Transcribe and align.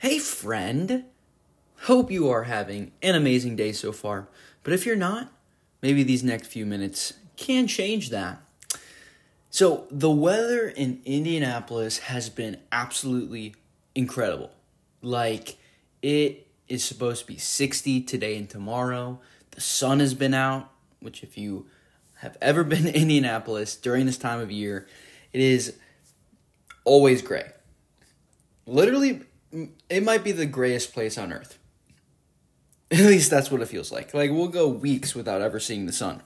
Hey, 0.00 0.18
friend. 0.18 1.04
Hope 1.80 2.10
you 2.10 2.30
are 2.30 2.44
having 2.44 2.92
an 3.02 3.14
amazing 3.14 3.54
day 3.56 3.72
so 3.72 3.92
far. 3.92 4.28
But 4.62 4.72
if 4.72 4.86
you're 4.86 4.96
not, 4.96 5.30
maybe 5.82 6.02
these 6.02 6.24
next 6.24 6.46
few 6.46 6.64
minutes 6.64 7.12
can 7.36 7.66
change 7.66 8.08
that. 8.08 8.40
So, 9.50 9.86
the 9.90 10.10
weather 10.10 10.70
in 10.70 11.02
Indianapolis 11.04 11.98
has 11.98 12.30
been 12.30 12.56
absolutely 12.72 13.54
incredible. 13.94 14.52
Like, 15.02 15.58
it 16.00 16.46
is 16.66 16.82
supposed 16.82 17.20
to 17.20 17.26
be 17.26 17.36
60 17.36 18.00
today 18.00 18.38
and 18.38 18.48
tomorrow. 18.48 19.20
The 19.50 19.60
sun 19.60 20.00
has 20.00 20.14
been 20.14 20.32
out, 20.32 20.70
which, 21.00 21.22
if 21.22 21.36
you 21.36 21.66
have 22.20 22.38
ever 22.40 22.64
been 22.72 22.84
to 22.84 22.98
Indianapolis 22.98 23.76
during 23.76 24.06
this 24.06 24.16
time 24.16 24.40
of 24.40 24.50
year, 24.50 24.88
it 25.34 25.42
is 25.42 25.76
always 26.86 27.20
gray. 27.20 27.50
Literally, 28.64 29.26
it 29.52 30.02
might 30.02 30.24
be 30.24 30.32
the 30.32 30.46
grayest 30.46 30.92
place 30.92 31.18
on 31.18 31.32
earth. 31.32 31.58
At 32.90 33.00
least 33.00 33.30
that's 33.30 33.50
what 33.50 33.60
it 33.60 33.68
feels 33.68 33.92
like. 33.92 34.12
Like, 34.14 34.30
we'll 34.30 34.48
go 34.48 34.68
weeks 34.68 35.14
without 35.14 35.42
ever 35.42 35.60
seeing 35.60 35.86
the 35.86 35.92
sun. 35.92 36.22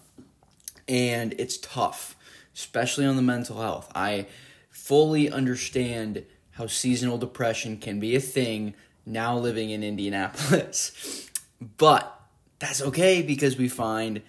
And 0.88 1.34
it's 1.38 1.58
tough, 1.58 2.16
especially 2.54 3.06
on 3.06 3.16
the 3.16 3.22
mental 3.22 3.60
health. 3.60 3.90
I 3.94 4.26
fully 4.70 5.30
understand 5.30 6.24
how 6.52 6.66
seasonal 6.66 7.18
depression 7.18 7.78
can 7.78 8.00
be 8.00 8.14
a 8.16 8.20
thing 8.20 8.74
now 9.06 9.36
living 9.36 9.70
in 9.70 9.82
Indianapolis. 9.82 11.30
but 11.78 12.20
that's 12.58 12.80
okay 12.80 13.22
because 13.22 13.56
we 13.56 13.68
find 13.68 14.22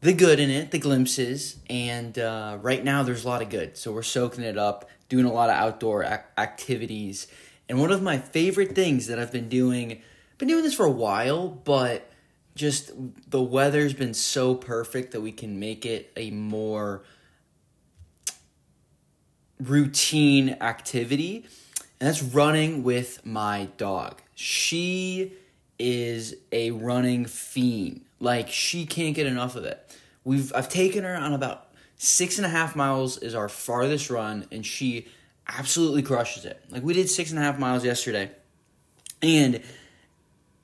the 0.00 0.12
good 0.12 0.38
in 0.40 0.50
it, 0.50 0.70
the 0.70 0.78
glimpses, 0.78 1.56
and 1.70 2.18
uh, 2.18 2.58
right 2.60 2.84
now 2.84 3.02
there's 3.02 3.24
a 3.24 3.28
lot 3.28 3.42
of 3.42 3.48
good. 3.48 3.76
So 3.76 3.92
we're 3.92 4.02
soaking 4.02 4.44
it 4.44 4.58
up, 4.58 4.88
doing 5.08 5.24
a 5.24 5.32
lot 5.32 5.48
of 5.48 5.56
outdoor 5.56 6.04
ac- 6.04 6.22
activities. 6.36 7.26
And 7.68 7.80
one 7.80 7.90
of 7.90 8.02
my 8.02 8.18
favorite 8.18 8.74
things 8.74 9.06
that 9.08 9.18
I've 9.18 9.32
been 9.32 9.48
doing, 9.48 10.00
been 10.38 10.48
doing 10.48 10.62
this 10.62 10.74
for 10.74 10.86
a 10.86 10.90
while, 10.90 11.48
but 11.48 12.10
just 12.54 12.92
the 13.28 13.42
weather's 13.42 13.92
been 13.92 14.14
so 14.14 14.54
perfect 14.54 15.12
that 15.12 15.20
we 15.20 15.32
can 15.32 15.58
make 15.58 15.84
it 15.84 16.12
a 16.16 16.30
more 16.30 17.02
routine 19.60 20.56
activity. 20.60 21.46
And 22.00 22.08
that's 22.08 22.22
running 22.22 22.82
with 22.82 23.24
my 23.24 23.68
dog. 23.76 24.20
She 24.34 25.32
is 25.78 26.34
a 26.52 26.70
running 26.70 27.26
fiend. 27.26 28.02
Like 28.20 28.48
she 28.50 28.86
can't 28.86 29.14
get 29.14 29.26
enough 29.26 29.56
of 29.56 29.64
it. 29.64 29.96
We've 30.24 30.52
I've 30.54 30.68
taken 30.68 31.04
her 31.04 31.14
on 31.14 31.32
about 31.32 31.68
six 31.96 32.38
and 32.38 32.46
a 32.46 32.50
half 32.50 32.76
miles 32.76 33.18
is 33.18 33.34
our 33.34 33.48
farthest 33.48 34.10
run, 34.10 34.46
and 34.50 34.64
she 34.64 35.08
absolutely 35.48 36.02
crushes 36.02 36.44
it. 36.44 36.62
Like 36.70 36.82
we 36.82 36.94
did 36.94 37.08
six 37.08 37.30
and 37.30 37.38
a 37.38 37.42
half 37.42 37.58
miles 37.58 37.84
yesterday, 37.84 38.30
and 39.22 39.62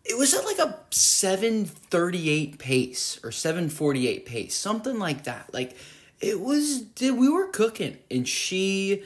it 0.05 0.19
was 0.19 0.35
at 0.35 0.45
like 0.45 0.59
a 0.59 0.79
738 0.91 2.59
pace 2.59 3.21
or 3.23 3.31
748 3.31 4.27
pace, 4.27 4.55
something 4.55 4.99
like 4.99 5.25
that. 5.25 5.53
Like 5.53 5.77
it 6.21 6.41
was 6.41 6.85
we 7.01 7.29
were 7.29 7.49
cooking 7.49 7.99
and 8.11 8.27
she 8.27 9.03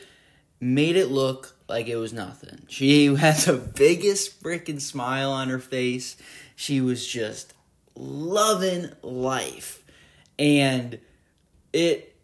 made 0.61 0.97
it 0.97 1.11
look 1.11 1.57
like 1.69 1.87
it 1.87 1.97
was 1.97 2.13
nothing. 2.13 2.63
She 2.69 3.07
had 3.15 3.37
the 3.37 3.57
biggest 3.57 4.43
freaking 4.43 4.81
smile 4.81 5.31
on 5.33 5.49
her 5.49 5.59
face. 5.59 6.17
She 6.55 6.81
was 6.81 7.07
just 7.07 7.55
loving 7.95 8.91
life. 9.03 9.83
And 10.39 10.99
it 11.73 12.16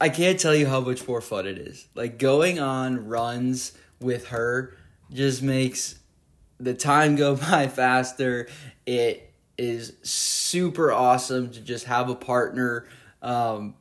I 0.00 0.08
can't 0.08 0.38
tell 0.38 0.54
you 0.54 0.66
how 0.66 0.80
much 0.80 1.06
more 1.08 1.20
fun 1.20 1.46
it 1.46 1.58
is. 1.58 1.88
Like 1.94 2.18
going 2.18 2.60
on 2.60 3.08
runs 3.08 3.72
with 4.00 4.28
her 4.28 4.76
just 5.12 5.42
makes 5.42 5.98
the 6.58 6.74
time 6.74 7.16
go 7.16 7.36
by 7.50 7.68
faster. 7.68 8.48
It 8.86 9.32
is 9.56 9.94
super 10.02 10.92
awesome 10.92 11.50
to 11.50 11.60
just 11.60 11.86
have 11.86 12.08
a 12.08 12.14
partner. 12.14 12.86
Um, 13.22 13.74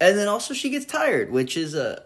and 0.00 0.16
then 0.16 0.28
also 0.28 0.54
she 0.54 0.70
gets 0.70 0.86
tired, 0.86 1.30
which 1.30 1.56
is 1.56 1.74
a, 1.74 2.02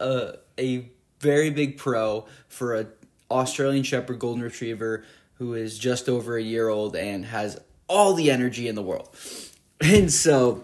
a, 0.58 0.62
a 0.62 0.90
very 1.20 1.50
big 1.50 1.78
pro 1.78 2.26
for 2.48 2.74
a 2.74 2.86
Australian 3.30 3.84
Shepherd 3.84 4.18
Golden 4.18 4.42
Retriever 4.42 5.04
who 5.34 5.54
is 5.54 5.78
just 5.78 6.08
over 6.08 6.36
a 6.36 6.42
year 6.42 6.68
old 6.68 6.96
and 6.96 7.24
has 7.24 7.58
all 7.88 8.14
the 8.14 8.30
energy 8.30 8.68
in 8.68 8.74
the 8.74 8.82
world. 8.82 9.08
And 9.84 10.12
so 10.12 10.62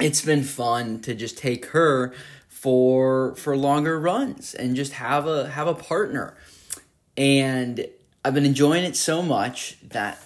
it's 0.00 0.24
been 0.24 0.42
fun 0.42 1.00
to 1.02 1.14
just 1.14 1.38
take 1.38 1.66
her 1.66 2.12
for 2.48 3.34
for 3.36 3.56
longer 3.56 4.00
runs 4.00 4.54
and 4.54 4.74
just 4.74 4.94
have 4.94 5.26
a 5.26 5.50
have 5.50 5.66
a 5.66 5.74
partner. 5.74 6.36
And 7.16 7.86
I've 8.24 8.34
been 8.34 8.46
enjoying 8.46 8.84
it 8.84 8.96
so 8.96 9.22
much 9.22 9.76
that 9.88 10.20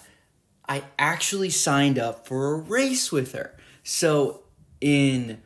I 0.67 0.83
actually 0.97 1.49
signed 1.49 1.99
up 1.99 2.25
for 2.25 2.53
a 2.53 2.57
race 2.57 3.11
with 3.11 3.33
her. 3.33 3.57
So 3.83 4.43
in 4.79 5.41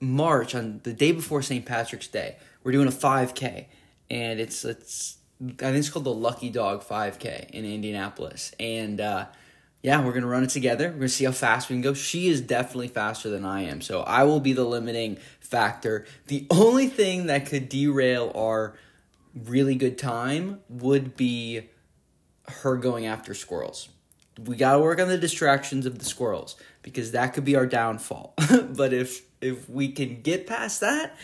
March 0.00 0.54
on 0.54 0.80
the 0.84 0.92
day 0.92 1.12
before 1.12 1.42
St. 1.42 1.66
Patrick's 1.66 2.08
Day, 2.08 2.36
we're 2.62 2.72
doing 2.72 2.88
a 2.88 2.92
5K 2.92 3.66
and 4.10 4.38
it's 4.40 4.64
it's 4.64 5.18
I 5.42 5.46
think 5.46 5.76
it's 5.76 5.90
called 5.90 6.04
the 6.04 6.14
Lucky 6.14 6.48
Dog 6.48 6.84
5K 6.84 7.50
in 7.50 7.64
Indianapolis. 7.64 8.54
And 8.60 9.00
uh 9.00 9.26
yeah, 9.84 10.02
we're 10.02 10.14
gonna 10.14 10.26
run 10.26 10.42
it 10.42 10.48
together. 10.48 10.88
We're 10.88 10.94
gonna 10.94 11.08
see 11.10 11.26
how 11.26 11.32
fast 11.32 11.68
we 11.68 11.74
can 11.74 11.82
go. 11.82 11.92
She 11.92 12.28
is 12.28 12.40
definitely 12.40 12.88
faster 12.88 13.28
than 13.28 13.44
I 13.44 13.64
am, 13.64 13.82
so 13.82 14.00
I 14.00 14.24
will 14.24 14.40
be 14.40 14.54
the 14.54 14.64
limiting 14.64 15.18
factor. 15.40 16.06
The 16.28 16.46
only 16.50 16.86
thing 16.86 17.26
that 17.26 17.44
could 17.44 17.68
derail 17.68 18.32
our 18.34 18.78
really 19.34 19.74
good 19.74 19.98
time 19.98 20.60
would 20.70 21.18
be 21.18 21.68
her 22.62 22.78
going 22.78 23.04
after 23.04 23.34
squirrels. 23.34 23.90
We 24.42 24.56
gotta 24.56 24.78
work 24.78 25.00
on 25.00 25.08
the 25.08 25.18
distractions 25.18 25.84
of 25.84 25.98
the 25.98 26.06
squirrels 26.06 26.56
because 26.80 27.12
that 27.12 27.34
could 27.34 27.44
be 27.44 27.54
our 27.54 27.66
downfall. 27.66 28.32
but 28.70 28.94
if 28.94 29.20
if 29.42 29.68
we 29.68 29.92
can 29.92 30.22
get 30.22 30.46
past 30.46 30.80
that, 30.80 31.14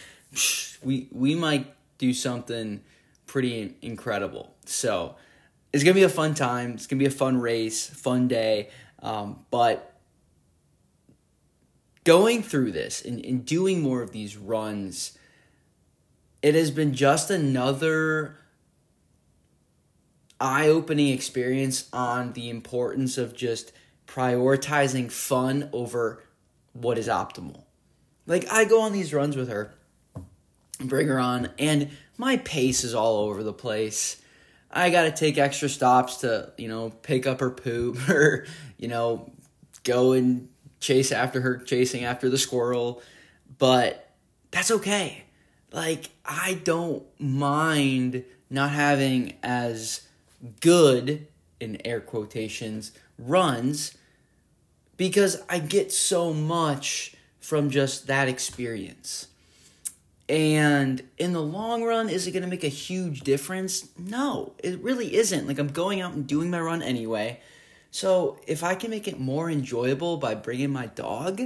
we 0.82 1.09
we 1.12 1.34
might 1.34 1.72
do 1.97 2.12
something 2.12 2.82
pretty 3.27 3.75
incredible. 3.81 4.54
So 4.66 5.15
it's 5.72 5.84
gonna 5.84 5.94
be 5.94 6.03
a 6.03 6.08
fun 6.08 6.34
time. 6.34 6.72
It's 6.72 6.86
gonna 6.86 6.98
be 6.98 7.06
a 7.06 7.10
fun 7.10 7.41
race, 7.41 7.88
fun 7.88 8.28
day. 8.28 8.70
Um, 9.03 9.44
but 9.50 9.98
going 12.04 12.42
through 12.42 12.72
this 12.72 13.03
and, 13.04 13.25
and 13.25 13.44
doing 13.44 13.82
more 13.82 14.03
of 14.03 14.12
these 14.12 14.36
runs, 14.36 15.16
it 16.42 16.54
has 16.54 16.70
been 16.70 16.94
just 16.94 17.30
another 17.30 18.36
eye-opening 20.41 21.09
experience 21.09 21.88
on 21.92 22.32
the 22.32 22.48
importance 22.48 23.19
of 23.19 23.36
just 23.36 23.72
prioritizing 24.06 25.12
fun 25.12 25.69
over 25.72 26.25
what 26.72 26.98
is 26.98 27.09
optimal. 27.09 27.64
Like 28.26 28.50
I 28.50 28.64
go 28.64 28.80
on 28.80 28.92
these 28.92 29.12
runs 29.12 29.36
with 29.36 29.48
her, 29.48 29.75
bring 30.80 31.09
her 31.09 31.20
on, 31.20 31.50
and 31.59 31.91
my 32.16 32.38
pace 32.38 32.84
is 32.84 32.94
all 32.94 33.19
over 33.19 33.42
the 33.42 33.53
place. 33.53 34.19
I 34.70 34.91
got 34.91 35.03
to 35.03 35.10
take 35.10 35.38
extra 35.38 35.69
stops 35.69 36.19
to, 36.19 36.53
you 36.56 36.69
know, 36.69 36.91
pick 36.91 37.26
up 37.26 37.41
her 37.41 37.50
poop 37.50 38.08
or, 38.08 38.47
you 38.78 38.88
know, 38.88 39.31
go 39.84 40.12
and 40.12 40.48
chase 40.78 41.12
after 41.12 41.41
her, 41.41 41.58
chasing 41.58 42.04
after 42.04 42.28
the 42.28 42.38
squirrel. 42.38 43.03
But 43.59 44.10
that's 44.50 44.70
okay. 44.70 45.25
Like, 45.72 46.10
I 46.25 46.60
don't 46.64 47.04
mind 47.20 48.25
not 48.48 48.70
having 48.70 49.34
as 49.42 50.06
good, 50.60 51.26
in 51.60 51.80
air 51.84 52.00
quotations, 52.00 52.92
runs 53.19 53.97
because 54.97 55.42
I 55.48 55.59
get 55.60 55.92
so 55.92 56.32
much 56.32 57.14
from 57.38 57.70
just 57.70 58.06
that 58.09 58.28
experience. 58.28 59.28
And 60.30 61.02
in 61.18 61.32
the 61.32 61.42
long 61.42 61.82
run, 61.82 62.08
is 62.08 62.28
it 62.28 62.30
going 62.30 62.44
to 62.44 62.48
make 62.48 62.62
a 62.62 62.68
huge 62.68 63.22
difference? 63.22 63.88
No, 63.98 64.52
it 64.62 64.78
really 64.78 65.16
isn't. 65.16 65.48
Like, 65.48 65.58
I'm 65.58 65.72
going 65.72 66.00
out 66.00 66.12
and 66.12 66.24
doing 66.24 66.50
my 66.50 66.60
run 66.60 66.82
anyway. 66.82 67.41
So, 67.91 68.38
if 68.47 68.62
I 68.62 68.77
can 68.77 68.91
make 68.91 69.09
it 69.09 69.18
more 69.18 69.50
enjoyable 69.50 70.18
by 70.18 70.36
bringing 70.36 70.71
my 70.71 70.86
dog, 70.86 71.41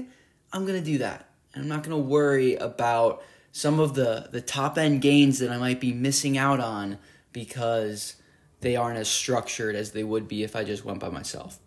I'm 0.52 0.66
going 0.66 0.78
to 0.78 0.84
do 0.84 0.98
that. 0.98 1.30
And 1.54 1.62
I'm 1.62 1.68
not 1.68 1.82
going 1.82 1.96
to 1.96 2.08
worry 2.08 2.56
about 2.56 3.22
some 3.52 3.80
of 3.80 3.94
the, 3.94 4.28
the 4.30 4.42
top 4.42 4.76
end 4.76 5.00
gains 5.00 5.38
that 5.38 5.50
I 5.50 5.56
might 5.56 5.80
be 5.80 5.94
missing 5.94 6.36
out 6.36 6.60
on 6.60 6.98
because 7.32 8.16
they 8.60 8.76
aren't 8.76 8.98
as 8.98 9.08
structured 9.08 9.76
as 9.76 9.92
they 9.92 10.04
would 10.04 10.28
be 10.28 10.42
if 10.42 10.54
I 10.54 10.62
just 10.62 10.84
went 10.84 11.00
by 11.00 11.08
myself. 11.08 11.58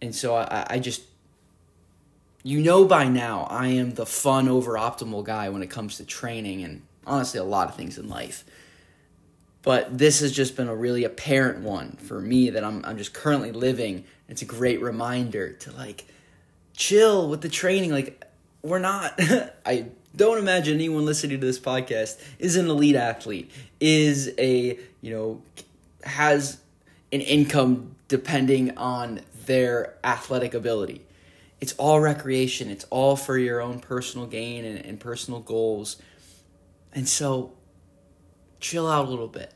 And 0.00 0.12
so 0.12 0.34
I, 0.34 0.66
I 0.68 0.78
just 0.80 1.02
you 2.42 2.60
know 2.60 2.84
by 2.84 3.08
now 3.08 3.46
I 3.50 3.68
am 3.68 3.94
the 3.94 4.06
fun 4.06 4.48
over 4.48 4.72
optimal 4.72 5.24
guy 5.24 5.48
when 5.48 5.62
it 5.62 5.70
comes 5.70 5.96
to 5.98 6.04
training 6.04 6.62
and 6.62 6.82
honestly 7.06 7.38
a 7.38 7.44
lot 7.44 7.68
of 7.68 7.76
things 7.76 7.98
in 7.98 8.08
life. 8.08 8.44
But 9.62 9.96
this 9.96 10.20
has 10.20 10.32
just 10.32 10.56
been 10.56 10.68
a 10.68 10.74
really 10.74 11.04
apparent 11.04 11.60
one 11.60 11.92
for 11.92 12.20
me 12.20 12.50
that 12.50 12.64
I'm 12.64 12.84
I'm 12.84 12.98
just 12.98 13.14
currently 13.14 13.52
living. 13.52 14.04
It's 14.28 14.42
a 14.42 14.46
great 14.46 14.80
reminder 14.82 15.52
to 15.52 15.72
like 15.72 16.06
chill 16.74 17.28
with 17.28 17.42
the 17.42 17.48
training. 17.48 17.92
Like 17.92 18.24
we're 18.62 18.80
not 18.80 19.14
I 19.66 19.86
don't 20.14 20.38
imagine 20.38 20.74
anyone 20.74 21.04
listening 21.04 21.40
to 21.40 21.46
this 21.46 21.58
podcast 21.58 22.20
is 22.38 22.56
an 22.56 22.68
elite 22.68 22.96
athlete, 22.96 23.50
is 23.80 24.32
a, 24.38 24.78
you 25.00 25.10
know, 25.10 25.42
has 26.04 26.58
an 27.12 27.20
income 27.20 27.94
depending 28.08 28.76
on 28.76 29.20
their 29.46 29.94
athletic 30.04 30.54
ability. 30.54 31.04
It's 31.62 31.74
all 31.74 32.00
recreation, 32.00 32.70
it's 32.70 32.86
all 32.90 33.14
for 33.14 33.38
your 33.38 33.60
own 33.60 33.78
personal 33.78 34.26
gain 34.26 34.64
and, 34.64 34.84
and 34.84 34.98
personal 34.98 35.38
goals. 35.38 35.96
And 36.92 37.08
so, 37.08 37.52
chill 38.58 38.88
out 38.88 39.06
a 39.06 39.08
little 39.08 39.28
bit. 39.28 39.54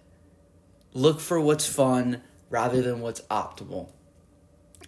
Look 0.94 1.19
for 1.19 1.41
what's 1.41 1.67
fun 1.67 2.23
rather 2.49 2.81
than 2.81 3.00
what's 3.00 3.23
optimal. 3.23 3.88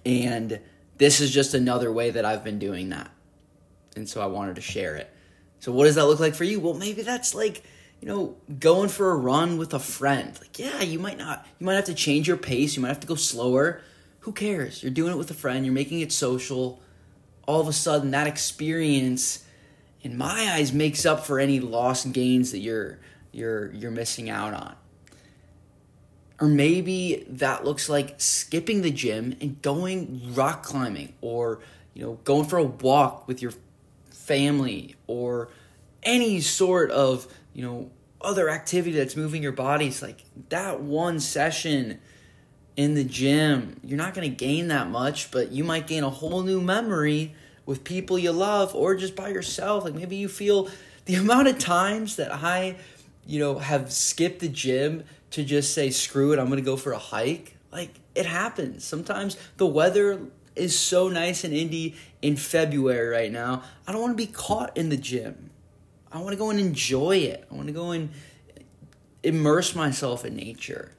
And 0.07 0.61
this 0.99 1.19
is 1.19 1.33
just 1.33 1.55
another 1.55 1.91
way 1.91 2.11
that 2.11 2.25
I've 2.25 2.45
been 2.45 2.61
doing 2.61 2.91
that. 2.91 3.11
And 3.97 4.09
so 4.09 4.21
I 4.21 4.27
wanted 4.27 4.55
to 4.55 4.63
share 4.63 4.95
it. 4.95 5.13
So, 5.59 5.73
what 5.73 5.87
does 5.87 5.97
that 5.97 6.07
look 6.07 6.21
like 6.21 6.37
for 6.37 6.45
you? 6.45 6.61
Well, 6.61 6.75
maybe 6.75 7.03
that's 7.03 7.35
like, 7.35 7.65
you 8.01 8.07
know, 8.07 8.37
going 8.61 8.91
for 8.91 9.11
a 9.11 9.17
run 9.17 9.59
with 9.59 9.75
a 9.75 9.81
friend. 9.81 10.39
Like, 10.41 10.57
yeah, 10.57 10.83
you 10.83 11.01
might 11.01 11.19
not, 11.19 11.45
you 11.59 11.67
might 11.67 11.75
have 11.75 11.87
to 11.87 11.95
change 11.95 12.29
your 12.29 12.37
pace, 12.37 12.77
you 12.77 12.83
might 12.83 12.91
have 12.91 13.01
to 13.01 13.09
go 13.09 13.17
slower. 13.17 13.81
Who 14.21 14.31
cares? 14.31 14.85
You're 14.85 14.93
doing 14.93 15.11
it 15.11 15.19
with 15.19 15.33
a 15.33 15.35
friend, 15.35 15.65
you're 15.65 15.75
making 15.75 15.99
it 15.99 16.13
social. 16.13 16.81
All 17.49 17.63
of 17.63 17.67
a 17.67 17.73
sudden, 17.73 18.11
that 18.11 18.27
experience, 18.27 19.43
in 20.03 20.19
my 20.19 20.53
eyes, 20.53 20.71
makes 20.71 21.07
up 21.07 21.25
for 21.25 21.41
any 21.41 21.61
lost 21.61 22.13
gains 22.13 22.53
that 22.53 22.59
you're 22.59 22.99
you're 23.33 23.73
you're 23.73 23.91
missing 23.91 24.29
out 24.29 24.53
on. 24.53 24.77
Or 26.41 26.47
maybe 26.47 27.25
that 27.31 27.65
looks 27.65 27.89
like 27.89 28.21
skipping 28.21 28.83
the 28.83 28.91
gym 28.91 29.35
and 29.41 29.61
going 29.63 30.35
rock 30.35 30.63
climbing 30.63 31.15
or 31.23 31.61
you 31.95 32.03
know 32.03 32.19
going 32.25 32.45
for 32.45 32.59
a 32.59 32.65
walk 32.65 33.27
with 33.27 33.41
your 33.41 33.53
family 34.11 34.95
or 35.07 35.49
any 36.03 36.41
sort 36.41 36.91
of, 36.91 37.27
you 37.55 37.63
know, 37.63 37.91
other 38.21 38.51
activity 38.51 38.95
that's 38.95 39.17
moving 39.17 39.43
your 39.43 39.53
body. 39.53 39.87
It's 39.87 40.03
like 40.03 40.25
that 40.51 40.81
one 40.81 41.19
session 41.19 42.01
in 42.79 42.95
the 42.95 43.03
gym, 43.03 43.75
you're 43.83 43.99
not 43.99 44.15
going 44.15 44.31
to 44.31 44.35
gain 44.35 44.69
that 44.69 44.89
much, 44.89 45.33
but 45.33 45.51
you 45.51 45.65
might 45.65 45.89
gain 45.89 46.05
a 46.05 46.11
whole 46.11 46.45
new 46.45 46.61
memory 46.61 47.35
with 47.67 47.83
people 47.83 48.17
you 48.17 48.31
love 48.31 48.73
or 48.73 48.95
just 48.95 49.17
by 49.17 49.31
yourself. 49.31 49.83
Like 49.83 49.95
maybe 49.95 50.15
you 50.15 50.29
feel 50.29 50.69
the 51.05 51.15
amount 51.17 51.49
of 51.49 51.59
times 51.59 52.15
that 52.17 52.33
I, 52.33 52.77
you 53.27 53.41
know, 53.41 53.59
have 53.59 53.93
skipped 53.93 54.39
the 54.39 54.49
gym 54.49 55.03
to 55.33 55.43
just 55.43 55.75
say, 55.75 55.91
screw 55.91 56.33
it, 56.33 56.39
I'm 56.39 56.47
going 56.47 56.61
to 56.61 56.65
go 56.65 56.77
for 56.77 56.93
a 56.93 56.99
hike. 56.99 57.57
Like 57.73 57.99
it 58.15 58.27
happens. 58.27 58.85
Sometimes 58.85 59.37
the 59.57 59.67
weather 59.67 60.21
is 60.55 60.79
so 60.79 61.09
nice 61.09 61.43
and 61.43 61.53
Indy 61.53 61.97
in 62.23 62.37
February 62.37 63.09
right 63.09 63.33
now. 63.33 63.65
I 63.89 63.93
don't 63.93 64.01
want 64.01 64.17
to 64.17 64.25
be 64.25 64.33
caught 64.33 64.77
in 64.77 64.89
the 64.89 64.97
gym. 64.97 65.51
I 66.13 66.19
want 66.19 66.31
to 66.31 66.37
go 66.37 66.51
and 66.51 66.61
enjoy 66.61 67.17
it. 67.17 67.45
I 67.51 67.55
want 67.57 67.67
to 67.67 67.75
go 67.75 67.91
and 67.91 68.11
immerse 69.25 69.75
myself 69.75 70.25
in 70.25 70.37
nature. 70.37 70.93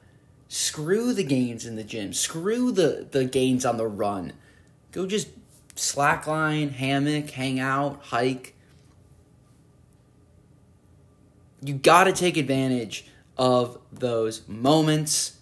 Screw 0.52 1.14
the 1.14 1.22
gains 1.22 1.64
in 1.64 1.76
the 1.76 1.84
gym. 1.84 2.12
Screw 2.12 2.72
the, 2.72 3.06
the 3.08 3.24
gains 3.24 3.64
on 3.64 3.76
the 3.76 3.86
run. 3.86 4.32
Go 4.90 5.06
just 5.06 5.28
slackline, 5.76 6.72
hammock, 6.72 7.30
hang 7.30 7.60
out, 7.60 8.00
hike. 8.06 8.56
You 11.62 11.74
got 11.74 12.04
to 12.04 12.12
take 12.12 12.36
advantage 12.36 13.06
of 13.38 13.78
those 13.92 14.42
moments 14.48 15.36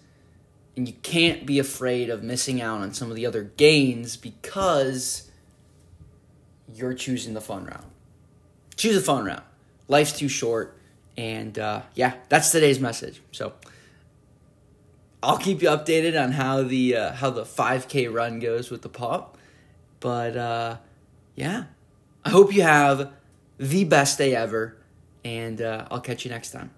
and 0.77 0.87
you 0.87 0.93
can't 1.01 1.43
be 1.43 1.57
afraid 1.57 2.11
of 2.11 2.21
missing 2.21 2.61
out 2.61 2.81
on 2.81 2.93
some 2.93 3.09
of 3.09 3.15
the 3.15 3.25
other 3.25 3.41
gains 3.41 4.15
because 4.15 5.31
you're 6.71 6.93
choosing 6.93 7.33
the 7.33 7.41
fun 7.41 7.65
route. 7.65 7.83
Choose 8.75 8.93
the 8.93 9.01
fun 9.01 9.25
route. 9.25 9.43
Life's 9.87 10.13
too 10.13 10.29
short. 10.29 10.77
And 11.17 11.57
uh, 11.57 11.81
yeah, 11.95 12.13
that's 12.29 12.51
today's 12.51 12.79
message. 12.79 13.23
So 13.31 13.53
I'll 15.21 15.37
keep 15.37 15.61
you 15.61 15.69
updated 15.69 16.21
on 16.21 16.31
how 16.31 16.63
the 16.63 16.95
uh, 16.95 17.11
how 17.13 17.29
the 17.29 17.43
5K 17.43 18.13
run 18.13 18.39
goes 18.39 18.71
with 18.71 18.81
the 18.81 18.89
pop. 18.89 19.37
But 19.99 20.37
uh, 20.37 20.77
yeah, 21.35 21.65
I 22.23 22.29
hope 22.29 22.53
you 22.53 22.61
have 22.61 23.11
the 23.57 23.83
best 23.83 24.17
day 24.17 24.33
ever, 24.35 24.77
and 25.25 25.61
uh, 25.61 25.87
I'll 25.91 25.99
catch 25.99 26.23
you 26.23 26.31
next 26.31 26.51
time. 26.51 26.71